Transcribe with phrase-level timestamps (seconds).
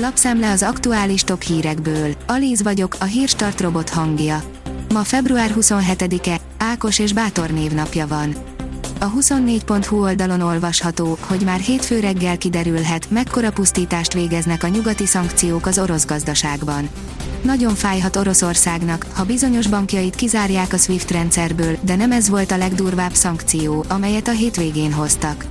[0.00, 2.14] Lapszemle az aktuális top hírekből.
[2.26, 4.42] Alíz vagyok, a hírstart robot hangja.
[4.92, 8.34] Ma február 27-e, Ákos és Bátor névnapja van.
[9.00, 15.66] A 24.hu oldalon olvasható, hogy már hétfő reggel kiderülhet, mekkora pusztítást végeznek a nyugati szankciók
[15.66, 16.88] az orosz gazdaságban.
[17.42, 22.56] Nagyon fájhat Oroszországnak, ha bizonyos bankjait kizárják a SWIFT rendszerből, de nem ez volt a
[22.56, 25.44] legdurvább szankció, amelyet a hétvégén hoztak.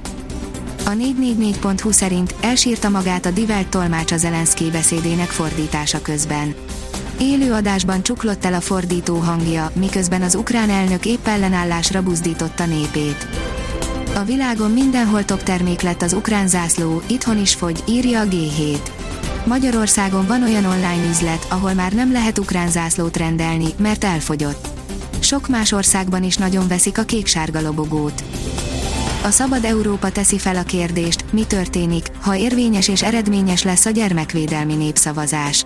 [0.88, 6.56] A 444.hu szerint elsírta magát a divelt tolmács a Zelenszky beszédének fordítása közben.
[7.20, 13.28] Élő adásban csuklott el a fordító hangja, miközben az ukrán elnök épp ellenállásra buzdította népét.
[14.16, 18.80] A világon mindenhol top termék lett az ukrán zászló, itthon is fogy, írja a G7.
[19.46, 24.68] Magyarországon van olyan online üzlet, ahol már nem lehet ukrán zászlót rendelni, mert elfogyott.
[25.20, 28.24] Sok más országban is nagyon veszik a kék-sárga lobogót.
[29.24, 33.90] A Szabad Európa teszi fel a kérdést, mi történik, ha érvényes és eredményes lesz a
[33.90, 35.66] gyermekvédelmi népszavazás.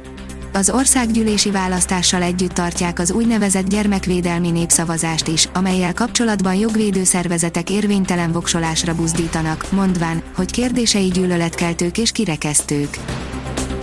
[0.54, 8.32] Az országgyűlési választással együtt tartják az úgynevezett gyermekvédelmi népszavazást is, amelyel kapcsolatban jogvédő szervezetek érvénytelen
[8.32, 12.98] voksolásra buzdítanak, mondván, hogy kérdései gyűlöletkeltők és kirekesztők.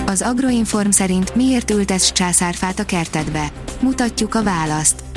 [0.07, 3.53] Az Agroinform szerint miért ültesz császárfát a kertedbe?
[3.81, 5.08] Mutatjuk a választ.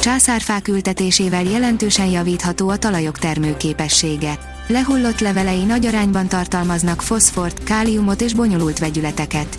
[0.00, 4.38] Császárfák ültetésével jelentősen javítható a talajok termőképessége.
[4.66, 9.58] Lehullott levelei nagy arányban tartalmaznak foszfort, káliumot és bonyolult vegyületeket.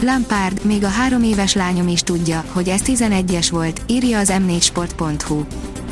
[0.00, 5.44] Lampard, még a három éves lányom is tudja, hogy ez 11-es volt, írja az m4sport.hu.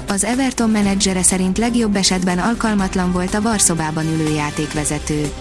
[0.08, 5.32] Az Everton menedzsere szerint legjobb esetben alkalmatlan volt a varszobában ülő játékvezető.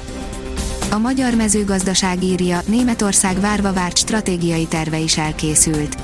[0.91, 5.97] A magyar mezőgazdaság írja, Németország várva várt stratégiai terve is elkészült.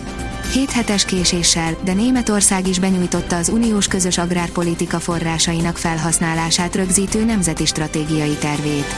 [0.54, 7.66] Hét hetes késéssel, de Németország is benyújtotta az uniós közös agrárpolitika forrásainak felhasználását rögzítő nemzeti
[7.66, 8.96] stratégiai tervét.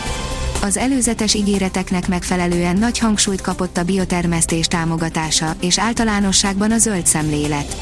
[0.62, 7.76] Az előzetes ígéreteknek megfelelően nagy hangsúlyt kapott a biotermesztés támogatása, és általánosságban a zöld szemlélet.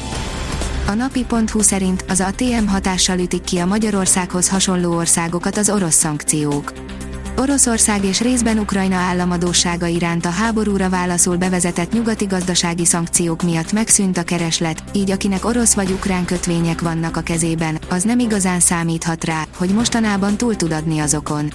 [0.86, 6.72] A napi.hu szerint az ATM hatással ütik ki a Magyarországhoz hasonló országokat az orosz szankciók.
[7.40, 14.18] Oroszország és részben Ukrajna államadósága iránt a háborúra válaszul bevezetett nyugati gazdasági szankciók miatt megszűnt
[14.18, 19.24] a kereslet, így akinek orosz vagy ukrán kötvények vannak a kezében, az nem igazán számíthat
[19.24, 21.52] rá, hogy mostanában túl tud adni azokon.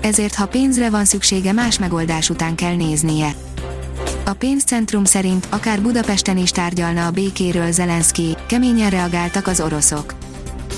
[0.00, 3.34] Ezért ha pénzre van szüksége más megoldás után kell néznie.
[4.24, 10.14] A pénzcentrum szerint akár Budapesten is tárgyalna a békéről Zelenszky, keményen reagáltak az oroszok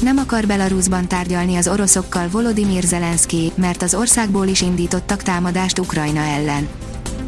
[0.00, 6.20] nem akar Belarusban tárgyalni az oroszokkal Volodymyr Zelenszky, mert az országból is indítottak támadást Ukrajna
[6.20, 6.68] ellen.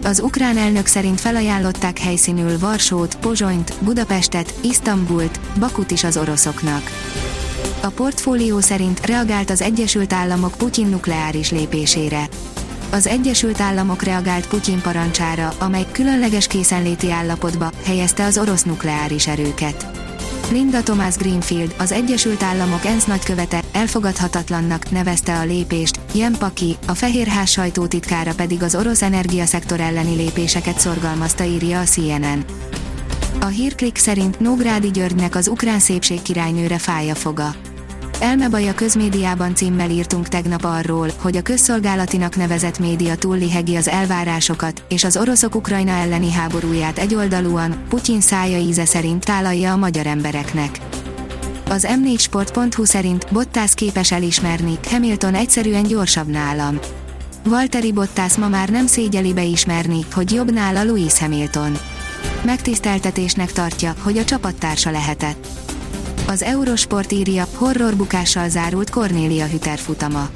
[0.05, 6.91] Az ukrán elnök szerint felajánlották helyszínül Varsót, Pozsonyt, Budapestet, Isztambult, Bakut is az oroszoknak.
[7.81, 12.29] A portfólió szerint reagált az Egyesült Államok Putyin nukleáris lépésére.
[12.91, 20.02] Az Egyesült Államok reagált Putyin parancsára, amely különleges készenléti állapotba helyezte az orosz nukleáris erőket.
[20.53, 26.95] Linda Thomas Greenfield, az Egyesült Államok ENSZ nagykövete, elfogadhatatlannak nevezte a lépést, Jen Paki, a
[26.95, 32.45] Fehérház sajtótitkára pedig az orosz energiaszektor elleni lépéseket szorgalmazta írja a CNN.
[33.41, 37.55] A hírklik szerint Nógrádi Györgynek az ukrán szépség királynőre fája foga
[38.23, 44.83] Elmebaj a közmédiában címmel írtunk tegnap arról, hogy a közszolgálatinak nevezett média túllihegi az elvárásokat,
[44.89, 50.79] és az oroszok Ukrajna elleni háborúját egyoldalúan, Putyin szája íze szerint tálalja a magyar embereknek.
[51.69, 56.79] Az m4sport.hu szerint Bottas képes elismerni, Hamilton egyszerűen gyorsabb nálam.
[57.45, 61.79] Valtteri Bottas ma már nem szégyeli beismerni, hogy jobb nála Louis Hamilton.
[62.45, 65.72] Megtiszteltetésnek tartja, hogy a csapattársa lehetett.
[66.33, 70.29] Az Eurosport írja, horrorbukással zárult Cornélia Hüter futama.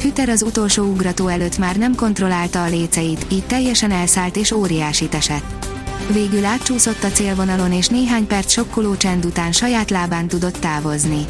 [0.00, 5.08] Hüter az utolsó ugrató előtt már nem kontrollálta a léceit, így teljesen elszállt és óriási
[5.10, 5.66] esett.
[6.12, 11.24] Végül átcsúszott a célvonalon és néhány perc sokkoló csend után saját lábán tudott távozni.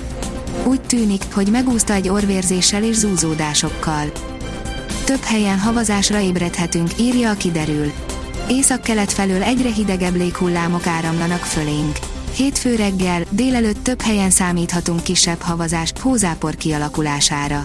[0.64, 4.12] Úgy tűnik, hogy megúszta egy orvérzéssel és zúzódásokkal.
[5.04, 7.93] Több helyen havazásra ébredhetünk, írja a kiderül.
[8.49, 12.13] Észak-kelet felől egyre hidegebb léghullámok áramlanak fölénk.
[12.34, 17.64] Hétfő reggel, délelőtt több helyen számíthatunk kisebb havazás, hózápor kialakulására.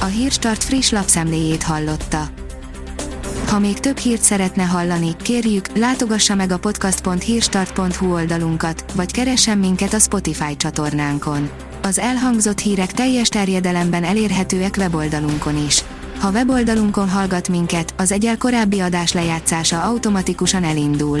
[0.00, 2.28] A Hírstart friss lapszemléjét hallotta.
[3.46, 9.92] Ha még több hírt szeretne hallani, kérjük, látogassa meg a podcast.hírstart.hu oldalunkat, vagy keressen minket
[9.92, 11.50] a Spotify csatornánkon.
[11.82, 15.84] Az elhangzott hírek teljes terjedelemben elérhetőek weboldalunkon is.
[16.20, 21.20] Ha weboldalunkon hallgat minket, az egyel korábbi adás lejátszása automatikusan elindul.